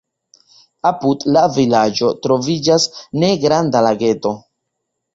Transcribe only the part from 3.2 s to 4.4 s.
negranda lageto.